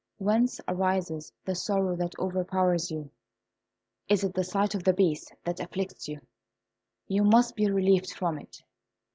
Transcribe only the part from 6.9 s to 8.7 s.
You must be relieved from it!"